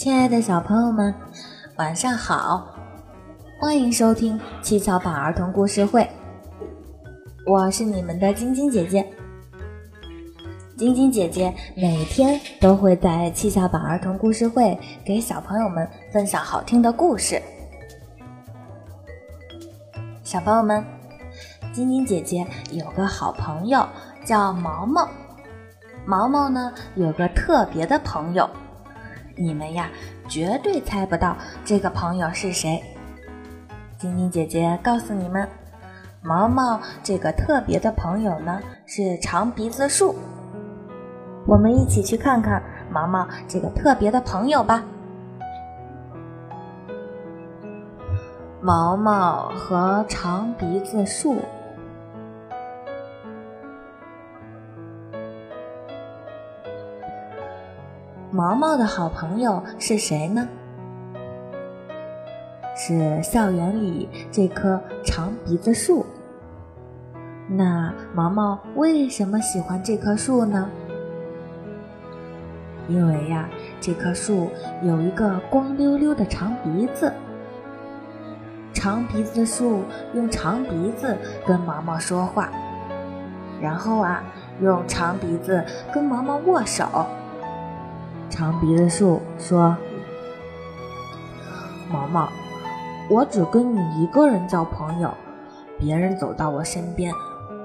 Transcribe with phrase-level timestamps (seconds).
[0.00, 1.14] 亲爱的小朋友们，
[1.76, 2.74] 晚上好！
[3.60, 6.08] 欢迎收听七巧板儿童故事会，
[7.46, 9.06] 我是你们的晶晶姐姐。
[10.78, 14.74] 晶晶姐姐每天都会在七巧板儿童故事会
[15.04, 17.38] 给小朋友们分享好听的故事。
[20.24, 20.82] 小朋友们，
[21.74, 23.86] 晶晶姐姐有个好朋友
[24.24, 25.06] 叫毛毛。
[26.06, 28.48] 毛毛呢有个特别的朋友，
[29.40, 29.88] 你们呀
[30.28, 32.78] 绝对猜不到这个朋友是谁。
[33.96, 35.48] 晶晶姐姐告诉你们，
[36.22, 40.14] 毛毛这个特别的朋友呢是长鼻子树。
[41.46, 44.84] 我们一起去看看毛毛这个特别的朋友吧。
[48.60, 51.38] 毛毛和长鼻子树。
[58.32, 60.46] 毛毛的好朋友是谁呢？
[62.76, 66.06] 是校园里这棵长鼻子树。
[67.48, 70.70] 那毛毛为什么喜欢这棵树呢？
[72.86, 73.48] 因为呀，
[73.80, 74.48] 这棵树
[74.82, 77.12] 有一个光溜溜的长鼻子。
[78.72, 79.82] 长鼻子树
[80.14, 82.48] 用长鼻子跟毛毛说话，
[83.60, 84.22] 然后啊，
[84.60, 86.86] 用长鼻子跟毛毛握手。
[88.30, 89.76] 长鼻子树说
[91.90, 92.28] ：“毛毛，
[93.10, 95.12] 我只跟你一个人交朋友，
[95.76, 97.12] 别人走到我身边，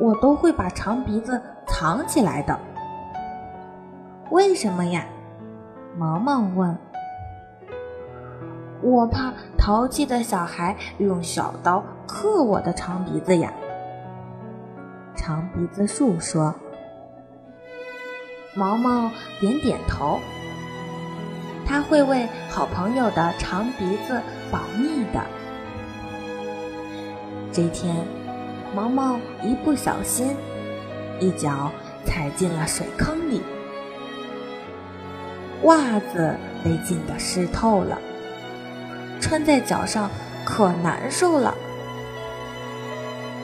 [0.00, 2.58] 我都会把长鼻子藏起来的。
[4.30, 5.04] 为什么呀？”
[5.96, 6.76] 毛毛问。
[8.82, 13.52] “我怕淘气的小孩用小刀刻我的长鼻子呀。”
[15.14, 16.54] 长鼻子树说。
[18.54, 20.18] 毛毛点点头。
[21.66, 25.20] 他会为好朋友的长鼻子保密的。
[27.52, 27.96] 这天，
[28.74, 30.36] 毛毛一不小心，
[31.18, 31.70] 一脚
[32.04, 33.42] 踩进了水坑里，
[35.64, 37.98] 袜子被浸得湿透了，
[39.20, 40.08] 穿在脚上
[40.44, 41.52] 可难受了。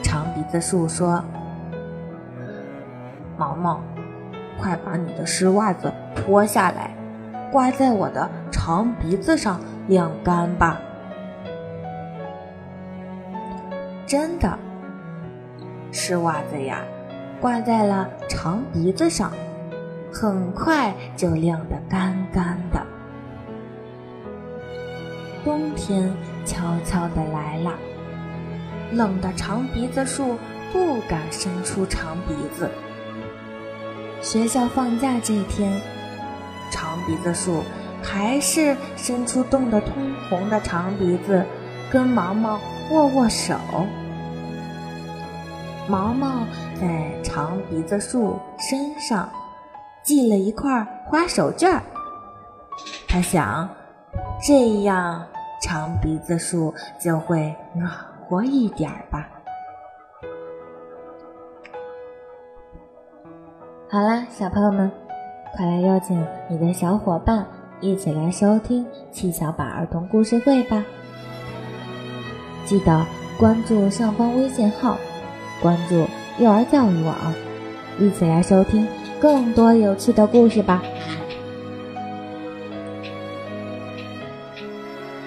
[0.01, 1.23] 长鼻子树说
[3.35, 3.81] ：“毛毛，
[4.59, 6.95] 快把你的湿袜子脱下来。”
[7.53, 10.81] 挂在我的长鼻子上晾干吧。
[14.07, 14.57] 真的，
[15.91, 16.81] 湿袜子呀，
[17.39, 19.31] 挂在了长鼻子上，
[20.11, 22.81] 很快就晾得干干的。
[25.45, 26.11] 冬天
[26.45, 27.73] 悄悄的来了，
[28.93, 30.39] 冷的长鼻子树
[30.71, 32.67] 不敢伸出长鼻子。
[34.23, 35.79] 学校放假这天。
[36.73, 37.63] 长鼻子树
[38.01, 39.93] 还是伸出冻得通
[40.27, 41.45] 红的长鼻子，
[41.91, 43.53] 跟毛毛握握手。
[45.87, 46.39] 毛毛
[46.81, 49.29] 在长鼻子树身上
[50.01, 51.83] 系了一块花手绢儿，
[53.07, 53.69] 他想，
[54.41, 55.23] 这样
[55.61, 57.87] 长鼻子树就会暖
[58.27, 59.29] 和一点儿吧。
[63.91, 65.02] 好啦，小朋友们。
[65.55, 67.45] 快来邀请你的小伙伴
[67.79, 70.83] 一起来收听七小板儿童故事会吧！
[72.65, 73.05] 记得
[73.37, 74.97] 关注上方微信号，
[75.61, 76.07] 关注
[76.39, 77.15] 幼儿教育网，
[77.99, 78.87] 一起来收听
[79.21, 80.81] 更多有趣的故事吧！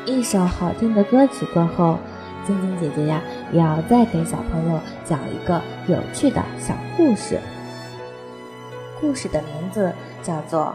[0.06, 1.98] 一首好听的歌曲过后，
[2.44, 3.22] 晶晶姐姐呀，
[3.53, 7.38] 要再给小朋友讲一个有趣的小故事。
[8.98, 9.92] 故事的名字
[10.26, 10.75] 叫做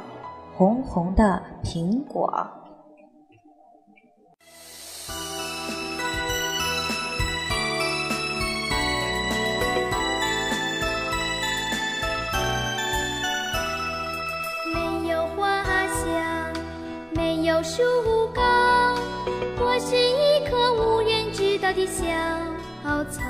[0.58, 2.32] 《红红的苹果》。
[14.74, 16.54] 没有花香，
[17.14, 17.84] 没有树
[18.34, 18.42] 高，
[19.60, 22.06] 我是一棵无人知道的小
[23.12, 23.22] 草，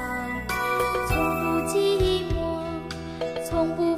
[1.09, 2.61] 从不寂寞，
[3.43, 3.90] 从不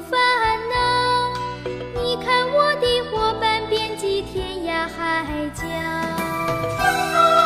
[4.74, 7.43] 天涯海角。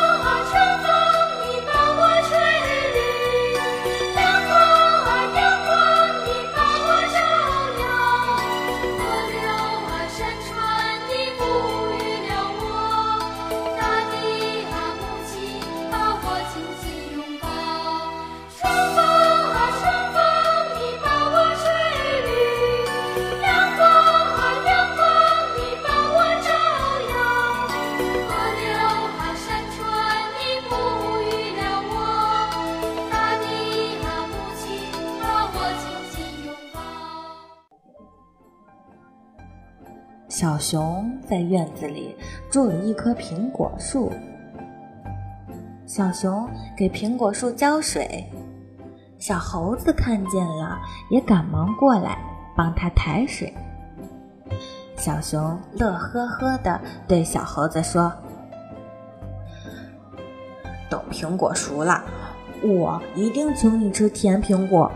[40.49, 42.17] 小熊在院子里
[42.51, 44.11] 种了一棵苹果树。
[45.85, 48.25] 小熊给苹果树浇水，
[49.19, 50.79] 小猴子看见了，
[51.11, 52.17] 也赶忙过来
[52.57, 53.53] 帮它抬水。
[54.97, 58.11] 小熊乐呵呵地对小猴子说
[60.89, 62.03] ：“等苹果熟了，
[62.63, 64.91] 我一定请你吃甜苹果。”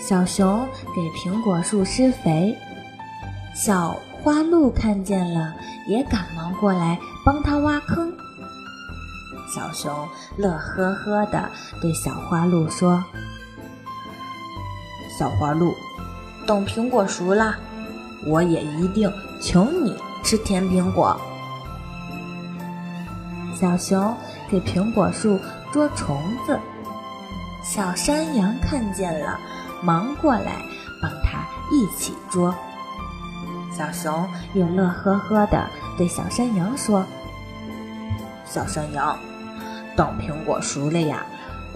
[0.00, 2.58] 小熊给苹果树施肥，
[3.54, 5.54] 小花鹿看见了，
[5.86, 8.12] 也赶忙过来帮它挖坑。
[9.48, 11.48] 小熊乐呵呵地
[11.80, 13.04] 对小花鹿说
[15.16, 15.72] ：“小花鹿，
[16.48, 17.54] 等苹果熟了，
[18.26, 19.08] 我也一定
[19.40, 21.16] 请你吃甜苹果。”
[23.54, 24.16] 小熊
[24.50, 25.38] 给苹果树
[25.72, 26.58] 捉虫子，
[27.62, 29.38] 小山羊看见了，
[29.80, 30.60] 忙过来
[31.00, 32.52] 帮它一起捉。
[33.76, 35.68] 小熊又乐呵呵地
[35.98, 37.04] 对小山羊说
[38.46, 39.18] ：“小山羊。”
[39.96, 41.24] 等苹果熟了呀，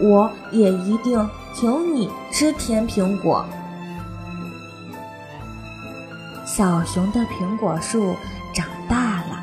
[0.01, 3.45] 我也一定请你吃甜苹果。
[6.45, 8.17] 小熊的苹果树
[8.53, 9.43] 长大了，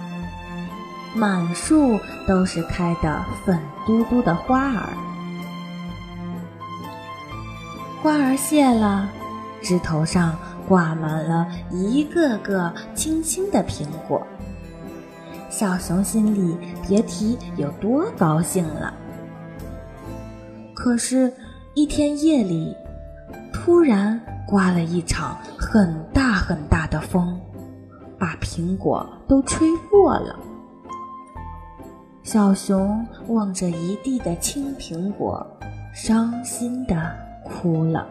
[1.14, 1.98] 满树
[2.28, 4.90] 都是开的粉嘟嘟的花儿。
[8.04, 9.08] 花儿谢了，
[9.62, 10.36] 枝头上
[10.68, 14.26] 挂满了一个个青青的苹果。
[15.50, 18.94] 小熊心里别提有多高兴了。
[20.74, 21.32] 可是，
[21.74, 22.76] 一天夜里，
[23.54, 27.40] 突然刮了一场很大很大的风，
[28.20, 30.38] 把苹果都吹落了。
[32.22, 35.46] 小熊望着一地的青苹果，
[35.94, 38.06] 伤心的哭了。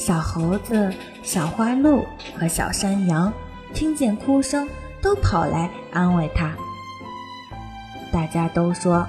[0.00, 0.90] 小猴子、
[1.22, 2.06] 小花鹿
[2.38, 3.30] 和小山羊。
[3.74, 4.66] 听见哭声，
[5.02, 6.50] 都跑来安慰他。
[8.10, 9.06] 大家都说：“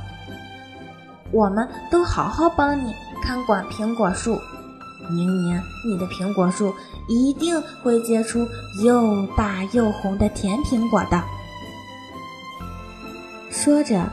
[1.31, 2.93] 我们都好好帮你
[3.23, 4.38] 看管苹果树，
[5.09, 6.75] 明年你的苹果树
[7.07, 8.45] 一定会结出
[8.83, 11.23] 又大又红的甜苹果的。”
[13.49, 14.03] 说着，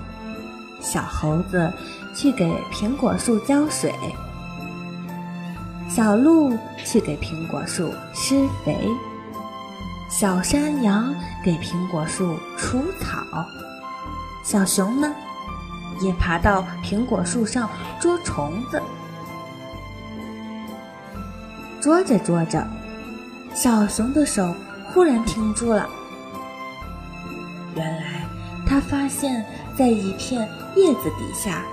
[0.81, 1.73] 小猴子
[2.15, 3.93] 去给苹果树浇水，
[5.99, 8.89] 小鹿去给苹果树施肥。
[10.09, 11.13] 小山羊
[11.45, 13.45] 给苹果树除草，
[14.45, 15.13] 小熊呢，
[16.01, 17.69] 也爬到苹果树上
[17.99, 18.81] 捉虫子。
[21.81, 22.65] 捉着捉着，
[23.53, 24.55] 小熊的手
[24.93, 25.85] 忽然停住了。
[27.75, 28.25] 原来，
[28.65, 29.45] 他发现，
[29.77, 31.65] 在一片叶子底下，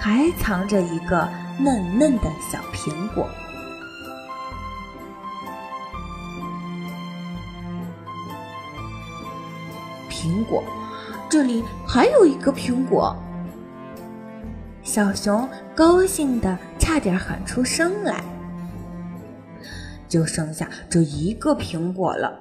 [0.00, 1.28] 还藏着一个
[1.58, 3.28] 嫩嫩的小苹果。
[10.36, 10.62] 苹果，
[11.30, 13.16] 这里还有一个苹果。
[14.82, 18.22] 小熊高兴的差点喊出声来。
[20.08, 22.38] 就剩下这一个苹果了，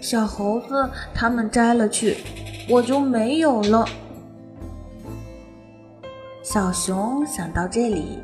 [0.00, 2.18] 小猴子他们摘了去，
[2.68, 3.86] 我就没有了。
[6.42, 8.18] 小熊想到这里，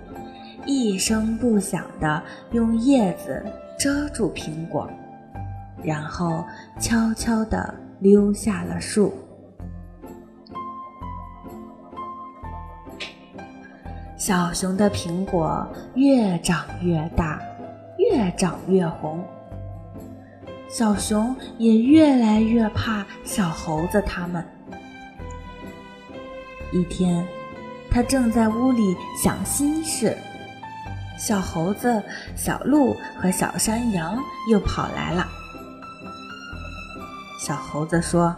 [0.66, 3.42] 一声不响的用叶子
[3.78, 4.90] 遮住苹果，
[5.82, 6.44] 然后
[6.80, 7.72] 悄悄的。
[8.00, 9.12] 溜下了树，
[14.16, 17.40] 小熊的苹果越长越大，
[17.98, 19.24] 越长越红。
[20.68, 24.46] 小熊也越来越怕小猴子他们。
[26.72, 27.26] 一天，
[27.90, 30.16] 他正在屋里想心事，
[31.18, 32.00] 小猴子、
[32.36, 35.26] 小鹿和小山羊又跑来了。
[37.48, 38.36] 小猴子说：“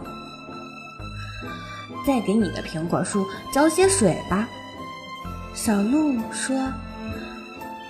[2.07, 4.47] 再给你的苹果树浇些水吧。”
[5.53, 6.55] 小鹿说：“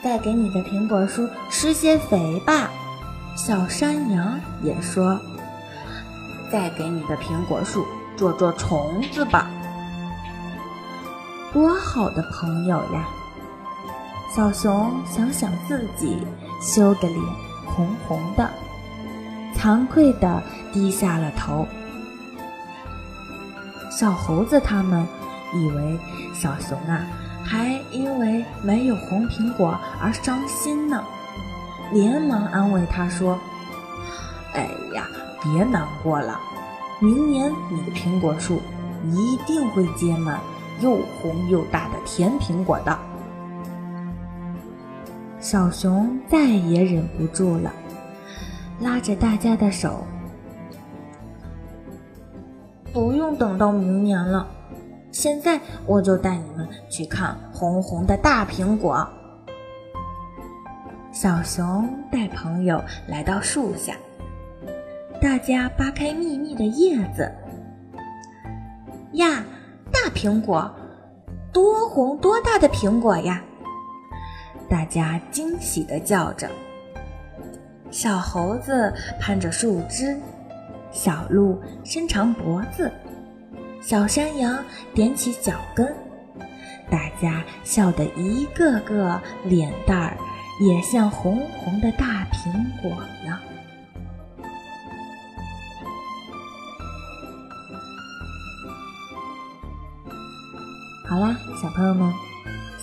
[0.04, 2.72] 再给你的苹果树施些肥吧。”
[3.38, 5.20] 小山羊也说
[6.51, 7.86] ：“再给你的苹果树
[8.18, 9.48] 捉捉虫子吧。”
[11.54, 13.08] 多好的朋友呀！
[14.36, 16.25] 小熊想想自己，
[16.60, 17.22] 羞得脸
[17.68, 18.50] 红红的。
[19.55, 20.41] 惭愧地
[20.72, 21.67] 低下了头。
[23.89, 25.05] 小猴子他们
[25.53, 26.00] 以为
[26.34, 27.05] 小熊啊，
[27.43, 31.03] 还因为没有红苹果而伤心呢，
[31.91, 33.38] 连忙安慰他说
[34.53, 35.08] ：“哎呀，
[35.43, 36.39] 别难过了，
[37.00, 38.62] 明年你的苹果树
[39.05, 40.39] 一定会结满
[40.79, 42.98] 又红又大的甜苹果的。”
[45.39, 47.72] 小熊再也忍不住了，
[48.82, 50.04] 拉着大家的手。
[52.92, 54.46] 不用等到明年了，
[55.12, 59.08] 现在我就带你们去看红红的大苹果。
[61.14, 63.96] 小熊带朋友来到树下，
[65.22, 67.32] 大家扒开密密的叶子。
[69.14, 69.44] 呀，
[69.92, 70.70] 大苹果，
[71.54, 73.44] 多红多大的苹果呀！
[74.70, 76.50] 大家惊喜地叫着。
[77.92, 80.18] 小猴子攀着树枝。
[80.92, 82.92] 小鹿伸长脖子，
[83.82, 84.58] 小山羊
[84.94, 85.88] 踮起脚跟，
[86.90, 90.18] 大家笑得一个个脸蛋儿
[90.60, 92.92] 也像红红的大苹果
[93.26, 93.40] 了。
[101.08, 102.14] 好啦，小朋友们，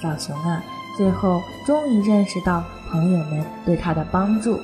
[0.01, 0.63] 小熊啊，
[0.97, 4.59] 最后终于认识到朋友们对他的帮助，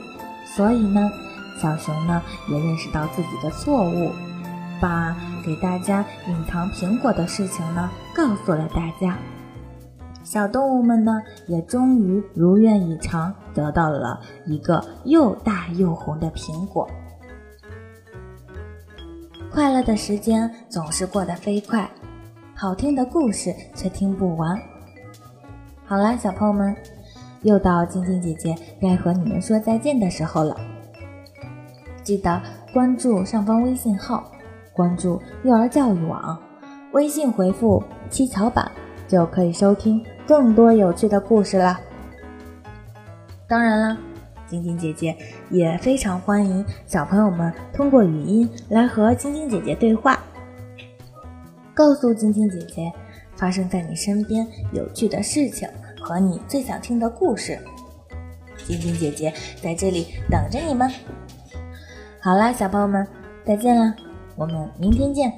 [0.56, 1.10] 所以呢。
[1.56, 2.20] 小熊呢
[2.50, 4.10] 也认识到自己的错误，
[4.80, 9.16] 把给大家隐藏苹果的事情呢告诉了大家。
[10.24, 11.12] 小动物们呢
[11.46, 16.90] 也终于如愿以偿得到了一个又大又红的苹果。
[19.52, 21.88] 快乐的时间总是过得飞快，
[22.52, 24.60] 好听的故事却听不完。
[25.86, 26.76] 好啦，小朋友们，
[27.44, 30.56] 又到晶晶姐姐该和你们说再见的时候了。
[32.02, 34.32] 记得关注上方微信号，
[34.72, 36.38] 关注幼儿教育网，
[36.92, 38.70] 微信回复“七巧板”
[39.06, 41.78] 就可以收听更多有趣的故事啦。
[43.46, 43.98] 当然啦，
[44.46, 45.16] 晶晶姐姐
[45.50, 50.18] 也非常欢迎小朋友们通过语音来和晶晶姐姐对话，
[51.74, 52.92] 告诉晶晶姐姐
[53.36, 55.68] 发生在你身边有趣的事情
[56.04, 57.58] 和你最想听的故事。
[58.66, 59.32] 晶晶姐姐
[59.62, 60.90] 在这里等着你们。
[62.20, 63.06] 好啦，小朋友们，
[63.44, 63.94] 再见啦，
[64.36, 65.32] 我们明天见。